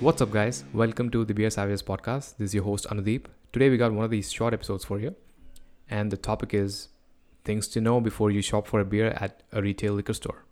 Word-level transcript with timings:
What's 0.00 0.22
up, 0.22 0.30
guys? 0.30 0.64
Welcome 0.72 1.10
to 1.10 1.26
the 1.26 1.34
Beer 1.34 1.50
Savages 1.50 1.82
podcast. 1.82 2.38
This 2.38 2.48
is 2.48 2.54
your 2.54 2.64
host, 2.64 2.86
Anudeep. 2.88 3.26
Today, 3.52 3.68
we 3.68 3.76
got 3.76 3.92
one 3.92 4.02
of 4.02 4.10
these 4.10 4.32
short 4.32 4.54
episodes 4.54 4.82
for 4.82 4.98
you. 4.98 5.14
And 5.90 6.10
the 6.10 6.16
topic 6.16 6.54
is 6.54 6.88
things 7.44 7.68
to 7.68 7.82
know 7.82 8.00
before 8.00 8.30
you 8.30 8.40
shop 8.40 8.66
for 8.66 8.80
a 8.80 8.84
beer 8.86 9.08
at 9.08 9.42
a 9.52 9.60
retail 9.60 9.92
liquor 9.92 10.14
store. 10.14 10.46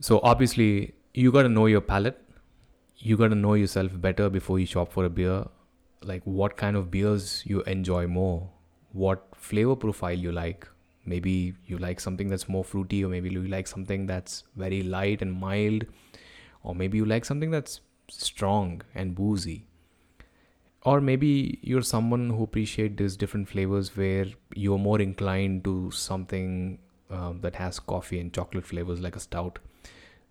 So, 0.00 0.20
obviously, 0.22 0.92
you 1.14 1.32
got 1.32 1.44
to 1.44 1.48
know 1.48 1.64
your 1.64 1.80
palate. 1.80 2.20
You 2.98 3.16
got 3.16 3.28
to 3.28 3.34
know 3.34 3.54
yourself 3.54 3.98
better 3.98 4.28
before 4.28 4.58
you 4.58 4.66
shop 4.66 4.92
for 4.92 5.06
a 5.06 5.08
beer. 5.08 5.46
Like, 6.02 6.20
what 6.24 6.58
kind 6.58 6.76
of 6.76 6.90
beers 6.90 7.42
you 7.46 7.62
enjoy 7.62 8.06
more, 8.06 8.50
what 8.92 9.28
flavor 9.34 9.76
profile 9.76 10.12
you 10.12 10.30
like. 10.30 10.68
Maybe 11.06 11.54
you 11.64 11.78
like 11.78 12.00
something 12.00 12.28
that's 12.28 12.50
more 12.50 12.64
fruity, 12.64 13.02
or 13.02 13.08
maybe 13.08 13.30
you 13.30 13.48
like 13.48 13.66
something 13.66 14.04
that's 14.04 14.44
very 14.56 14.82
light 14.82 15.22
and 15.22 15.32
mild, 15.32 15.86
or 16.62 16.74
maybe 16.74 16.98
you 16.98 17.06
like 17.06 17.24
something 17.24 17.50
that's 17.50 17.80
strong 18.08 18.82
and 18.94 19.14
boozy. 19.14 19.66
Or 20.82 21.00
maybe 21.00 21.58
you're 21.62 21.82
someone 21.82 22.30
who 22.30 22.42
appreciate 22.42 22.96
these 22.96 23.16
different 23.16 23.48
flavors 23.48 23.96
where 23.96 24.26
you're 24.54 24.78
more 24.78 25.00
inclined 25.00 25.64
to 25.64 25.90
something 25.90 26.78
um, 27.10 27.40
that 27.40 27.56
has 27.56 27.78
coffee 27.78 28.20
and 28.20 28.32
chocolate 28.32 28.64
flavors 28.64 29.00
like 29.00 29.16
a 29.16 29.20
stout. 29.20 29.58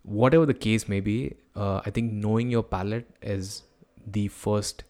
Whatever 0.02 0.46
the 0.46 0.54
case 0.54 0.88
may 0.88 1.00
be 1.00 1.34
uh, 1.58 1.80
i 1.84 1.90
think 1.90 2.12
knowing 2.12 2.50
your 2.50 2.62
palate 2.62 3.08
is 3.20 3.62
the 4.06 4.28
first 4.28 4.84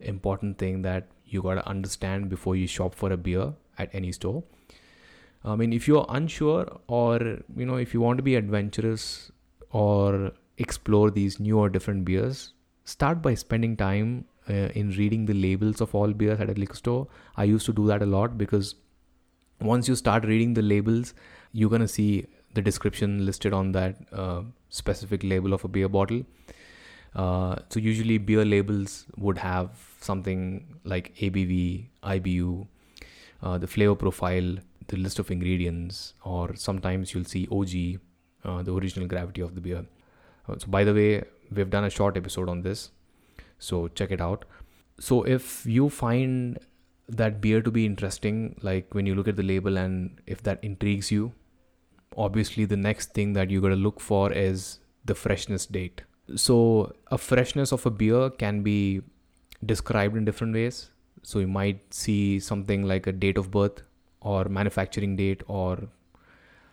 important 0.00 0.58
thing 0.58 0.82
that 0.82 1.08
you 1.26 1.42
got 1.42 1.54
to 1.54 1.66
understand 1.66 2.28
before 2.28 2.54
you 2.54 2.66
shop 2.66 2.94
for 2.94 3.10
a 3.12 3.16
beer 3.16 3.54
at 3.78 3.88
any 3.94 4.12
store. 4.12 4.42
I 5.44 5.56
mean 5.56 5.72
if 5.72 5.88
you're 5.88 6.06
unsure 6.08 6.80
or 6.86 7.18
you 7.56 7.66
know 7.66 7.76
if 7.76 7.94
you 7.94 8.00
want 8.00 8.18
to 8.18 8.22
be 8.22 8.36
adventurous 8.36 9.32
or 9.70 10.32
explore 10.58 11.10
these 11.10 11.40
new 11.40 11.58
or 11.58 11.68
different 11.68 12.04
beers, 12.04 12.52
start 12.84 13.22
by 13.22 13.34
spending 13.34 13.76
time 13.76 14.24
uh, 14.48 14.68
in 14.74 14.90
reading 14.90 15.26
the 15.26 15.34
labels 15.34 15.80
of 15.80 15.94
all 15.94 16.12
beers 16.12 16.40
at 16.40 16.50
a 16.50 16.54
liquor 16.54 16.74
store. 16.74 17.06
I 17.36 17.44
used 17.44 17.66
to 17.66 17.72
do 17.72 17.86
that 17.86 18.02
a 18.02 18.06
lot 18.06 18.36
because 18.36 18.74
once 19.60 19.88
you 19.88 19.94
start 19.94 20.24
reading 20.24 20.54
the 20.54 20.62
labels, 20.62 21.14
you're 21.52 21.70
gonna 21.70 21.88
see 21.88 22.26
the 22.54 22.62
description 22.62 23.24
listed 23.24 23.52
on 23.52 23.72
that 23.72 23.96
uh, 24.12 24.42
specific 24.68 25.22
label 25.22 25.52
of 25.52 25.64
a 25.64 25.68
beer 25.68 25.88
bottle. 25.88 26.22
Uh, 27.14 27.56
so 27.68 27.78
usually 27.78 28.18
beer 28.18 28.44
labels 28.44 29.06
would 29.16 29.38
have 29.38 29.70
something 30.00 30.64
like 30.84 31.14
ABV, 31.16 31.86
IBU, 32.02 32.66
uh, 33.42 33.58
the 33.58 33.66
flavor 33.66 33.94
profile, 33.94 34.56
the 34.88 34.96
list 34.96 35.18
of 35.18 35.30
ingredients, 35.30 36.14
or 36.24 36.56
sometimes 36.56 37.12
you'll 37.12 37.24
see 37.24 37.46
OG, 37.50 38.00
uh, 38.44 38.62
the 38.62 38.74
original 38.74 39.06
gravity 39.06 39.40
of 39.40 39.54
the 39.54 39.60
beer. 39.60 39.84
Uh, 40.48 40.58
so, 40.58 40.66
by 40.68 40.84
the 40.84 40.94
way, 40.94 41.24
we've 41.50 41.70
done 41.70 41.84
a 41.84 41.90
short 41.90 42.16
episode 42.16 42.48
on 42.48 42.62
this, 42.62 42.90
so 43.58 43.88
check 43.88 44.10
it 44.10 44.20
out. 44.20 44.44
So, 44.98 45.22
if 45.22 45.64
you 45.66 45.88
find 45.88 46.58
that 47.08 47.40
beer 47.40 47.62
to 47.62 47.70
be 47.70 47.86
interesting, 47.86 48.56
like 48.62 48.94
when 48.94 49.06
you 49.06 49.14
look 49.14 49.28
at 49.28 49.36
the 49.36 49.42
label 49.42 49.76
and 49.76 50.20
if 50.26 50.42
that 50.42 50.62
intrigues 50.62 51.10
you, 51.10 51.32
obviously 52.16 52.64
the 52.64 52.76
next 52.76 53.12
thing 53.14 53.32
that 53.34 53.50
you 53.50 53.60
got 53.60 53.68
to 53.68 53.76
look 53.76 54.00
for 54.00 54.32
is 54.32 54.78
the 55.04 55.14
freshness 55.14 55.66
date. 55.66 56.02
So, 56.36 56.94
a 57.10 57.18
freshness 57.18 57.72
of 57.72 57.84
a 57.86 57.90
beer 57.90 58.30
can 58.30 58.62
be 58.62 59.02
described 59.64 60.16
in 60.16 60.24
different 60.24 60.54
ways. 60.54 60.90
So, 61.22 61.38
you 61.38 61.48
might 61.48 61.94
see 61.94 62.40
something 62.40 62.82
like 62.84 63.06
a 63.06 63.12
date 63.12 63.38
of 63.38 63.50
birth 63.50 63.82
or 64.20 64.44
manufacturing 64.44 65.16
date, 65.16 65.42
or 65.48 65.88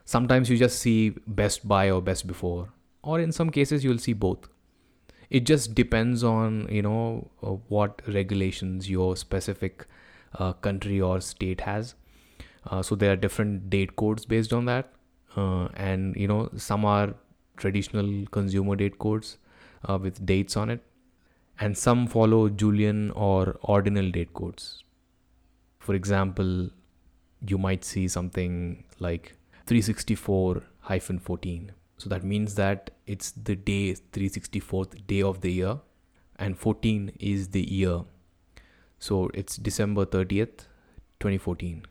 sometimes 0.06 0.50
you 0.50 0.58
just 0.58 0.80
see 0.80 1.10
best 1.26 1.68
by 1.68 1.90
or 1.90 2.02
best 2.02 2.28
before 2.28 2.70
or 3.02 3.20
in 3.20 3.32
some 3.32 3.50
cases 3.50 3.84
you'll 3.84 3.98
see 3.98 4.14
both. 4.14 4.48
It 5.30 5.46
just 5.46 5.76
depends 5.76 6.24
on 6.24 6.68
you 6.70 6.82
know 6.82 7.30
uh, 7.44 7.52
what 7.68 8.02
regulations 8.08 8.90
your 8.90 9.16
specific 9.16 9.86
uh, 10.36 10.54
country 10.54 11.00
or 11.00 11.22
state 11.22 11.62
has. 11.62 11.96
Uh, 12.66 12.82
so 12.82 12.96
there 12.96 13.12
are 13.12 13.16
different 13.16 13.70
date 13.70 13.96
codes 13.96 14.26
based 14.26 14.54
on 14.54 14.66
that. 14.66 14.92
Uh, 15.36 15.68
and 15.76 16.16
you 16.16 16.28
know 16.28 16.50
some 16.56 16.84
are 16.86 17.14
traditional 17.58 18.26
consumer 18.32 18.76
date 18.76 18.98
codes 18.98 19.38
uh, 19.88 19.98
with 20.02 20.26
dates 20.26 20.58
on 20.58 20.70
it. 20.70 20.82
And 21.60 21.78
some 21.78 22.08
follow 22.08 22.50
julian 22.50 23.12
or 23.12 23.58
ordinal 23.62 24.10
date 24.10 24.34
codes. 24.34 24.84
For 25.80 25.94
example 25.94 26.70
you 27.48 27.58
might 27.58 27.86
see 27.86 28.08
something 28.08 28.84
like 29.00 29.36
364 29.68 30.64
14 31.22 31.72
so 32.00 32.10
that 32.10 32.24
means 32.24 32.56
that 32.56 32.92
it's 33.06 33.32
the 33.32 33.56
day 33.58 33.94
364th 34.14 35.06
day 35.06 35.22
of 35.22 35.42
the 35.42 35.52
year 35.52 35.80
and 36.38 36.58
14 36.58 37.12
is 37.20 37.50
the 37.50 37.62
year. 37.62 38.04
So 39.00 39.30
it's 39.34 39.58
December 39.58 40.06
30th, 40.06 40.68
2014. 41.20 41.86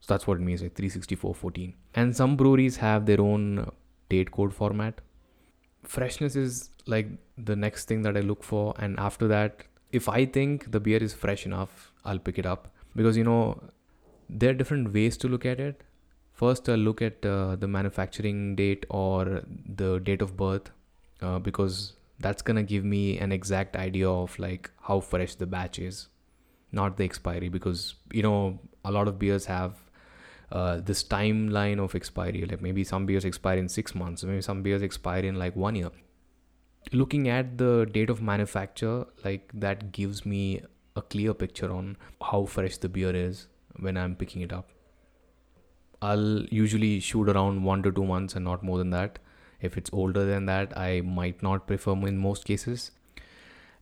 So 0.00 0.14
that's 0.14 0.26
what 0.26 0.36
it 0.36 0.42
means 0.42 0.60
like 0.60 0.74
36414. 0.74 1.74
And 1.94 2.14
some 2.14 2.36
breweries 2.36 2.76
have 2.76 3.06
their 3.06 3.22
own 3.22 3.70
date 4.10 4.32
code 4.32 4.52
format. 4.52 5.00
Freshness 5.82 6.36
is 6.36 6.68
like 6.84 7.08
the 7.38 7.56
next 7.56 7.88
thing 7.88 8.02
that 8.02 8.18
I 8.18 8.20
look 8.20 8.44
for 8.44 8.74
and 8.78 9.00
after 9.00 9.26
that 9.28 9.62
if 9.92 10.10
I 10.10 10.26
think 10.26 10.72
the 10.72 10.80
beer 10.80 11.02
is 11.02 11.14
fresh 11.14 11.46
enough, 11.46 11.90
I'll 12.04 12.18
pick 12.18 12.38
it 12.38 12.44
up 12.44 12.68
because 12.94 13.16
you 13.16 13.24
know 13.24 13.62
there 14.28 14.50
are 14.50 14.54
different 14.54 14.92
ways 14.92 15.16
to 15.18 15.28
look 15.28 15.46
at 15.46 15.58
it 15.58 15.82
first 16.36 16.68
I'll 16.68 16.76
look 16.76 17.02
at 17.02 17.24
uh, 17.24 17.56
the 17.56 17.68
manufacturing 17.68 18.56
date 18.56 18.86
or 18.90 19.42
the 19.82 19.98
date 20.00 20.22
of 20.22 20.36
birth 20.36 20.70
uh, 21.22 21.38
because 21.38 21.94
that's 22.20 22.42
gonna 22.42 22.62
give 22.62 22.84
me 22.84 23.18
an 23.18 23.32
exact 23.32 23.76
idea 23.76 24.08
of 24.08 24.38
like 24.38 24.70
how 24.82 25.00
fresh 25.00 25.34
the 25.34 25.46
batch 25.46 25.78
is 25.78 26.08
not 26.72 26.96
the 26.96 27.04
expiry 27.04 27.48
because 27.48 27.94
you 28.12 28.22
know 28.22 28.58
a 28.84 28.90
lot 28.90 29.08
of 29.08 29.18
beers 29.18 29.46
have 29.46 29.74
uh, 30.52 30.78
this 30.78 31.02
timeline 31.02 31.82
of 31.82 31.94
expiry. 31.94 32.44
Like 32.44 32.62
maybe 32.62 32.84
some 32.84 33.04
beers 33.06 33.24
expire 33.24 33.58
in 33.58 33.68
six 33.68 33.94
months 33.94 34.22
maybe 34.22 34.42
some 34.42 34.62
beers 34.62 34.82
expire 34.82 35.24
in 35.24 35.36
like 35.36 35.56
one 35.56 35.74
year. 35.74 35.90
Looking 36.92 37.28
at 37.28 37.58
the 37.58 37.86
date 37.92 38.10
of 38.10 38.22
manufacture 38.22 39.06
like 39.24 39.50
that 39.54 39.90
gives 39.92 40.24
me 40.24 40.62
a 40.96 41.02
clear 41.02 41.34
picture 41.34 41.70
on 41.72 41.96
how 42.22 42.44
fresh 42.46 42.78
the 42.78 42.88
beer 42.88 43.14
is 43.14 43.48
when 43.78 43.96
i'm 43.96 44.16
picking 44.16 44.42
it 44.42 44.52
up 44.52 44.70
I'll 46.02 46.44
usually 46.44 47.00
shoot 47.00 47.28
around 47.28 47.64
one 47.64 47.82
to 47.82 47.92
two 47.92 48.04
months 48.04 48.34
and 48.34 48.44
not 48.44 48.62
more 48.62 48.78
than 48.78 48.90
that. 48.90 49.18
If 49.60 49.76
it's 49.76 49.90
older 49.92 50.24
than 50.24 50.46
that, 50.46 50.76
I 50.76 51.00
might 51.00 51.42
not 51.42 51.66
prefer 51.66 51.92
in 51.92 52.18
most 52.18 52.44
cases. 52.44 52.90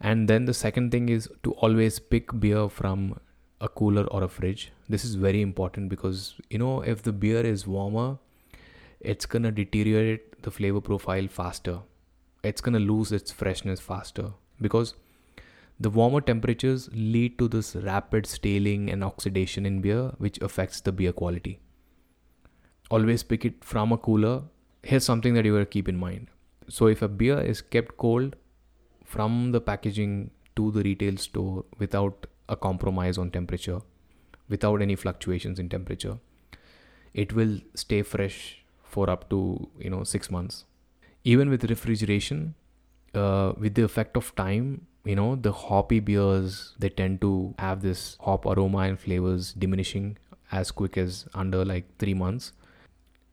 And 0.00 0.28
then 0.28 0.44
the 0.44 0.54
second 0.54 0.90
thing 0.90 1.08
is 1.08 1.28
to 1.42 1.52
always 1.52 1.98
pick 1.98 2.38
beer 2.38 2.68
from 2.68 3.18
a 3.60 3.68
cooler 3.68 4.04
or 4.04 4.22
a 4.22 4.28
fridge. 4.28 4.72
This 4.88 5.04
is 5.04 5.14
very 5.14 5.40
important 5.40 5.88
because 5.88 6.34
you 6.50 6.58
know 6.58 6.82
if 6.82 7.02
the 7.02 7.12
beer 7.12 7.40
is 7.40 7.66
warmer, 7.66 8.18
it's 9.00 9.26
gonna 9.26 9.50
deteriorate 9.50 10.42
the 10.42 10.50
flavor 10.50 10.80
profile 10.80 11.26
faster. 11.28 11.80
It's 12.42 12.60
gonna 12.60 12.80
lose 12.80 13.12
its 13.12 13.32
freshness 13.32 13.80
faster 13.80 14.32
because 14.60 14.94
the 15.80 15.90
warmer 15.90 16.20
temperatures 16.20 16.88
lead 16.92 17.38
to 17.38 17.48
this 17.48 17.74
rapid 17.74 18.26
staling 18.26 18.90
and 18.90 19.02
oxidation 19.02 19.66
in 19.66 19.80
beer, 19.80 20.12
which 20.18 20.38
affects 20.40 20.80
the 20.80 20.92
beer 20.92 21.12
quality 21.12 21.58
always 22.90 23.22
pick 23.22 23.44
it 23.44 23.64
from 23.64 23.92
a 23.92 23.98
cooler. 23.98 24.42
Here's 24.82 25.04
something 25.04 25.34
that 25.34 25.44
you 25.44 25.52
gotta 25.52 25.66
keep 25.66 25.88
in 25.88 25.96
mind. 25.96 26.28
So 26.68 26.86
if 26.86 27.02
a 27.02 27.08
beer 27.08 27.40
is 27.40 27.60
kept 27.60 27.96
cold 27.96 28.36
from 29.04 29.52
the 29.52 29.60
packaging 29.60 30.30
to 30.56 30.70
the 30.70 30.82
retail 30.82 31.16
store 31.16 31.64
without 31.78 32.26
a 32.48 32.56
compromise 32.56 33.18
on 33.18 33.30
temperature, 33.30 33.80
without 34.48 34.82
any 34.82 34.94
fluctuations 34.94 35.58
in 35.58 35.68
temperature, 35.68 36.18
it 37.12 37.32
will 37.32 37.60
stay 37.74 38.02
fresh 38.02 38.64
for 38.82 39.08
up 39.10 39.28
to 39.30 39.68
you 39.78 39.90
know 39.90 40.04
six 40.04 40.30
months. 40.30 40.64
Even 41.24 41.48
with 41.48 41.64
refrigeration, 41.64 42.54
uh, 43.14 43.52
with 43.58 43.74
the 43.74 43.82
effect 43.82 44.16
of 44.16 44.34
time, 44.36 44.86
you 45.04 45.14
know 45.14 45.36
the 45.36 45.52
hoppy 45.52 46.00
beers 46.00 46.74
they 46.78 46.88
tend 46.88 47.20
to 47.20 47.54
have 47.58 47.82
this 47.82 48.16
hop 48.20 48.46
aroma 48.46 48.78
and 48.78 48.98
flavors 48.98 49.52
diminishing 49.52 50.16
as 50.50 50.70
quick 50.70 50.96
as 50.96 51.26
under 51.34 51.64
like 51.64 51.84
three 51.98 52.14
months 52.14 52.52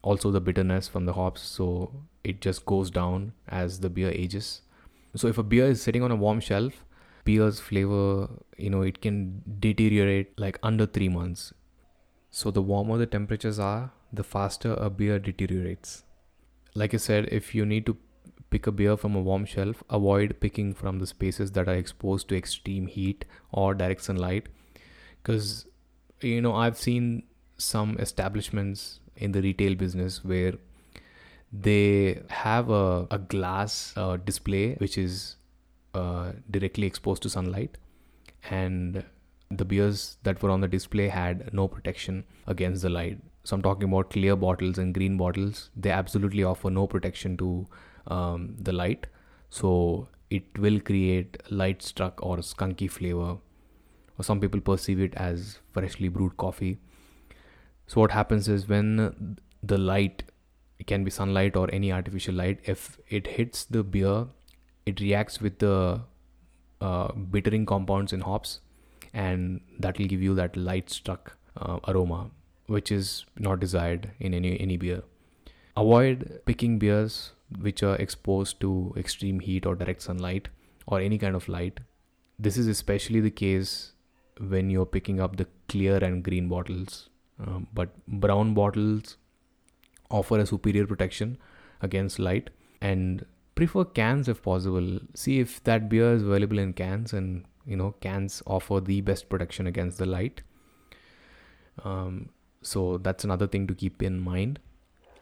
also 0.01 0.31
the 0.31 0.41
bitterness 0.41 0.87
from 0.87 1.05
the 1.05 1.13
hops 1.13 1.41
so 1.41 1.91
it 2.23 2.41
just 2.41 2.65
goes 2.65 2.89
down 2.89 3.33
as 3.47 3.79
the 3.79 3.89
beer 3.89 4.09
ages. 4.09 4.61
So 5.15 5.27
if 5.27 5.37
a 5.37 5.43
beer 5.43 5.65
is 5.65 5.81
sitting 5.81 6.03
on 6.03 6.11
a 6.11 6.15
warm 6.15 6.39
shelf 6.39 6.85
beer's 7.23 7.59
flavor 7.59 8.29
you 8.57 8.69
know 8.69 8.81
it 8.81 8.99
can 9.01 9.43
deteriorate 9.59 10.39
like 10.39 10.57
under 10.63 10.85
3 10.85 11.09
months. 11.09 11.53
So 12.29 12.51
the 12.51 12.61
warmer 12.61 12.97
the 12.97 13.05
temperatures 13.05 13.59
are 13.59 13.91
the 14.11 14.23
faster 14.23 14.73
a 14.73 14.89
beer 14.89 15.19
deteriorates. 15.19 16.03
Like 16.73 16.93
i 16.93 16.97
said 16.97 17.27
if 17.31 17.53
you 17.53 17.65
need 17.65 17.85
to 17.85 17.97
pick 18.49 18.67
a 18.67 18.71
beer 18.71 18.97
from 18.97 19.15
a 19.15 19.21
warm 19.21 19.45
shelf 19.45 19.83
avoid 19.89 20.39
picking 20.39 20.73
from 20.73 20.99
the 20.99 21.07
spaces 21.07 21.51
that 21.51 21.67
are 21.67 21.75
exposed 21.75 22.27
to 22.29 22.35
extreme 22.35 22.87
heat 22.87 23.25
or 23.51 23.73
direct 23.73 24.03
sunlight. 24.03 24.49
Because 25.21 25.67
you 26.21 26.41
know 26.41 26.53
i've 26.55 26.77
seen 26.77 27.23
some 27.57 27.97
establishments 27.99 29.00
in 29.21 29.31
the 29.31 29.41
retail 29.41 29.75
business 29.75 30.23
where 30.23 30.53
they 31.53 32.21
have 32.29 32.69
a, 32.69 33.07
a 33.11 33.17
glass 33.17 33.93
uh, 33.97 34.17
display 34.17 34.75
which 34.75 34.97
is 34.97 35.35
uh, 35.93 36.31
directly 36.49 36.87
exposed 36.87 37.21
to 37.23 37.29
sunlight, 37.29 37.77
and 38.49 39.03
the 39.49 39.65
beers 39.65 40.17
that 40.23 40.41
were 40.41 40.49
on 40.49 40.61
the 40.61 40.67
display 40.67 41.07
had 41.09 41.53
no 41.53 41.67
protection 41.67 42.23
against 42.47 42.81
the 42.81 42.89
light. 42.89 43.19
So 43.43 43.55
I'm 43.55 43.61
talking 43.61 43.89
about 43.89 44.11
clear 44.11 44.35
bottles 44.35 44.77
and 44.77 44.93
green 44.93 45.17
bottles. 45.17 45.69
They 45.75 45.89
absolutely 45.89 46.43
offer 46.43 46.69
no 46.69 46.87
protection 46.87 47.37
to 47.37 47.67
um, 48.07 48.55
the 48.57 48.71
light, 48.71 49.07
so 49.49 50.07
it 50.29 50.57
will 50.57 50.79
create 50.79 51.37
light 51.49 51.81
struck 51.81 52.23
or 52.23 52.37
skunky 52.37 52.89
flavor. 52.89 53.37
Or 54.17 54.23
some 54.23 54.39
people 54.39 54.61
perceive 54.61 55.01
it 55.01 55.13
as 55.15 55.59
freshly 55.73 56.07
brewed 56.07 56.37
coffee. 56.37 56.79
So 57.91 57.99
what 57.99 58.11
happens 58.11 58.47
is 58.47 58.69
when 58.69 59.37
the 59.61 59.77
light 59.77 60.23
it 60.79 60.87
can 60.87 61.03
be 61.03 61.11
sunlight 61.11 61.57
or 61.57 61.69
any 61.77 61.91
artificial 61.91 62.33
light 62.33 62.61
if 62.73 62.97
it 63.09 63.27
hits 63.27 63.65
the 63.65 63.83
beer 63.83 64.27
it 64.85 65.01
reacts 65.01 65.41
with 65.41 65.59
the 65.59 65.99
uh, 66.79 67.11
bittering 67.33 67.65
compounds 67.65 68.13
in 68.13 68.21
hops 68.21 68.61
and 69.13 69.59
that 69.77 69.99
will 69.99 70.07
give 70.07 70.21
you 70.21 70.33
that 70.35 70.55
light 70.55 70.89
struck 70.89 71.35
uh, 71.57 71.79
aroma 71.89 72.31
which 72.67 72.93
is 72.93 73.25
not 73.37 73.59
desired 73.59 74.09
in 74.21 74.33
any 74.33 74.57
any 74.61 74.77
beer. 74.77 75.03
Avoid 75.75 76.25
picking 76.45 76.79
beers 76.79 77.33
which 77.59 77.83
are 77.83 77.97
exposed 78.07 78.61
to 78.61 78.73
extreme 78.95 79.41
heat 79.41 79.65
or 79.65 79.75
direct 79.75 80.09
sunlight 80.09 80.47
or 80.87 81.01
any 81.01 81.17
kind 81.17 81.35
of 81.35 81.49
light. 81.49 81.81
This 82.39 82.55
is 82.55 82.67
especially 82.67 83.19
the 83.19 83.37
case 83.45 83.77
when 84.39 84.69
you're 84.69 84.91
picking 84.99 85.19
up 85.19 85.35
the 85.35 85.47
clear 85.67 85.97
and 85.97 86.23
green 86.23 86.47
bottles 86.47 87.09
um, 87.45 87.67
but 87.73 87.89
brown 88.07 88.53
bottles 88.53 89.17
offer 90.09 90.39
a 90.39 90.45
superior 90.45 90.85
protection 90.85 91.37
against 91.81 92.19
light 92.19 92.49
and 92.81 93.25
prefer 93.55 93.83
cans 93.83 94.27
if 94.27 94.41
possible. 94.41 94.99
See 95.15 95.39
if 95.39 95.63
that 95.63 95.89
beer 95.89 96.13
is 96.13 96.23
available 96.23 96.59
in 96.59 96.73
cans 96.73 97.13
and 97.13 97.45
you 97.65 97.75
know 97.75 97.95
cans 98.01 98.41
offer 98.45 98.79
the 98.79 99.01
best 99.01 99.29
protection 99.29 99.67
against 99.67 99.97
the 99.97 100.05
light. 100.05 100.41
Um, 101.83 102.29
so 102.61 102.97
that's 102.97 103.23
another 103.23 103.47
thing 103.47 103.67
to 103.67 103.73
keep 103.73 104.03
in 104.03 104.19
mind. 104.19 104.59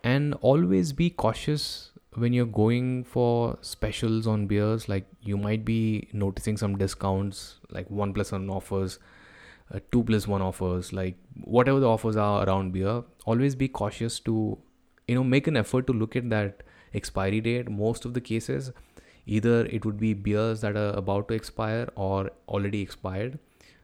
And 0.03 0.33
always 0.41 0.93
be 0.93 1.09
cautious 1.09 1.91
when 2.15 2.33
you're 2.33 2.45
going 2.45 3.03
for 3.03 3.57
specials 3.61 4.27
on 4.27 4.47
beers. 4.47 4.89
Like 4.89 5.05
you 5.21 5.37
might 5.37 5.63
be 5.63 6.07
noticing 6.13 6.57
some 6.57 6.77
discounts 6.77 7.59
like 7.69 7.89
one 7.89 8.13
plus 8.13 8.31
one 8.31 8.49
offers 8.49 8.99
uh, 9.73 9.79
two 9.91 10.03
plus 10.03 10.27
one 10.27 10.41
offers 10.41 10.91
like 10.93 11.15
whatever 11.43 11.79
the 11.79 11.87
offers 11.87 12.15
are 12.15 12.45
around 12.45 12.71
beer 12.73 13.03
always 13.25 13.55
be 13.55 13.67
cautious 13.67 14.19
to 14.19 14.57
you 15.07 15.15
know 15.15 15.23
make 15.23 15.47
an 15.47 15.57
effort 15.57 15.87
to 15.87 15.93
look 15.93 16.15
at 16.15 16.29
that 16.29 16.63
expiry 16.93 17.41
date. 17.41 17.69
Most 17.69 18.05
of 18.05 18.13
the 18.13 18.21
cases 18.21 18.71
either 19.25 19.65
it 19.67 19.85
would 19.85 19.99
be 19.99 20.13
beers 20.13 20.61
that 20.61 20.75
are 20.75 20.93
about 20.97 21.27
to 21.27 21.33
expire 21.33 21.87
or 21.95 22.31
already 22.47 22.81
expired 22.81 23.37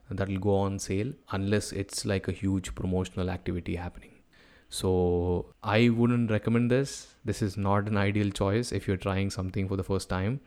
that 0.10 0.28
will 0.28 0.40
go 0.40 0.56
on 0.56 0.78
sale 0.80 1.12
unless 1.32 1.72
it's 1.72 2.06
like 2.06 2.28
a 2.28 2.32
huge 2.32 2.74
promotional 2.76 3.30
activity 3.30 3.76
happening. 3.76 4.12
So 4.70 5.54
i 5.64 5.90
wouldn't 5.90 6.32
recommend 6.32 6.72
this. 6.72 7.16
This 7.24 7.42
is 7.42 7.58
not 7.58 7.88
an 7.88 7.98
ideal 7.98 8.32
choice 8.32 8.72
if 8.72 8.88
you're 8.88 8.98
trying 8.98 9.30
something 9.30 9.68
for 9.68 9.76
the 9.76 9.84
first 9.84 10.10
time. 10.10 10.40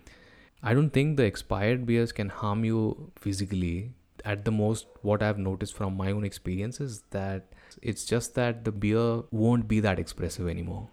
I 0.62 0.75
don't 0.75 0.90
think 0.90 1.17
the 1.17 1.25
expired 1.25 1.87
beers 1.87 2.12
can 2.12 2.29
harm 2.29 2.64
you 2.64 3.12
physically 3.17 3.93
at 4.25 4.44
the 4.44 4.50
most 4.50 4.87
what 5.03 5.23
i've 5.23 5.38
noticed 5.38 5.75
from 5.75 5.97
my 5.97 6.11
own 6.11 6.25
experience 6.25 6.81
is 6.81 7.03
that 7.11 7.53
it's 7.82 8.05
just 8.05 8.35
that 8.35 8.65
the 8.65 8.73
beer 8.73 9.23
won't 9.31 9.69
be 9.69 9.81
that 9.81 9.99
expressive 9.99 10.49
anymore. 10.49 10.88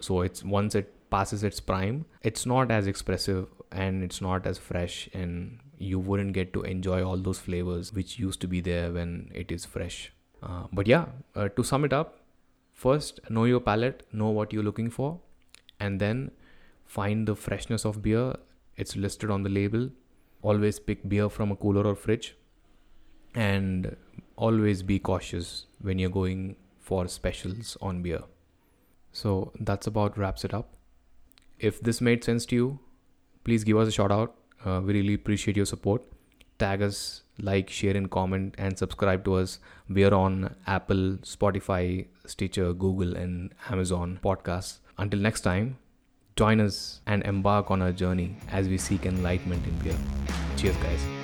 So 0.00 0.22
it's 0.22 0.42
once 0.44 0.74
it 0.74 0.92
passes 1.10 1.44
its 1.44 1.60
prime 1.60 2.04
it's 2.22 2.44
not 2.44 2.70
as 2.70 2.86
expressive 2.86 3.46
and 3.70 4.02
it's 4.02 4.20
not 4.20 4.46
as 4.46 4.58
fresh 4.58 5.08
and 5.14 5.60
you 5.78 5.98
wouldn't 5.98 6.32
get 6.32 6.52
to 6.52 6.62
enjoy 6.62 7.04
all 7.04 7.16
those 7.16 7.38
flavors 7.38 7.92
which 7.92 8.18
used 8.18 8.40
to 8.40 8.48
be 8.48 8.60
there 8.60 8.92
when 8.92 9.30
it 9.34 9.52
is 9.52 9.64
fresh. 9.64 10.12
Uh, 10.42 10.64
but 10.72 10.86
yeah 10.86 11.06
uh, 11.34 11.48
to 11.48 11.62
sum 11.62 11.84
it 11.84 11.92
up 11.92 12.20
first 12.72 13.20
know 13.30 13.44
your 13.44 13.60
palate 13.60 14.02
know 14.12 14.28
what 14.28 14.52
you're 14.52 14.62
looking 14.62 14.90
for 14.90 15.20
and 15.80 16.00
then 16.00 16.30
find 16.84 17.26
the 17.26 17.36
freshness 17.36 17.84
of 17.84 18.02
beer. 18.02 18.34
It's 18.76 18.96
listed 18.96 19.30
on 19.30 19.44
the 19.44 19.50
label 19.50 19.90
always 20.52 20.78
pick 20.78 21.08
beer 21.14 21.28
from 21.38 21.56
a 21.56 21.56
cooler 21.64 21.84
or 21.92 21.94
fridge 21.94 22.36
and 23.34 23.96
always 24.36 24.82
be 24.92 24.98
cautious 25.10 25.66
when 25.80 25.98
you're 25.98 26.16
going 26.20 26.46
for 26.90 27.02
specials 27.08 27.76
on 27.90 28.02
beer 28.06 28.22
so 29.12 29.34
that's 29.68 29.92
about 29.94 30.18
wraps 30.24 30.44
it 30.44 30.54
up 30.60 30.74
if 31.58 31.80
this 31.80 32.00
made 32.00 32.24
sense 32.24 32.46
to 32.46 32.56
you, 32.56 32.78
please 33.44 33.64
give 33.64 33.76
us 33.76 33.88
a 33.88 33.92
shout 33.92 34.12
out. 34.12 34.34
Uh, 34.64 34.80
we 34.84 34.94
really 34.94 35.14
appreciate 35.14 35.56
your 35.56 35.66
support. 35.66 36.02
Tag 36.58 36.82
us, 36.82 37.22
like, 37.40 37.70
share, 37.70 37.96
and 37.96 38.10
comment, 38.10 38.54
and 38.58 38.78
subscribe 38.78 39.24
to 39.24 39.34
us. 39.34 39.58
We 39.88 40.04
are 40.04 40.14
on 40.14 40.54
Apple, 40.66 41.18
Spotify, 41.22 42.06
Stitcher, 42.26 42.72
Google, 42.72 43.16
and 43.16 43.54
Amazon 43.70 44.20
podcasts. 44.22 44.78
Until 44.98 45.20
next 45.20 45.40
time, 45.40 45.78
join 46.36 46.60
us 46.60 47.00
and 47.06 47.22
embark 47.24 47.70
on 47.70 47.80
our 47.80 47.92
journey 47.92 48.34
as 48.50 48.68
we 48.68 48.76
seek 48.78 49.06
enlightenment 49.06 49.64
in 49.66 49.78
beer. 49.78 49.96
Cheers, 50.56 50.76
guys. 50.76 51.23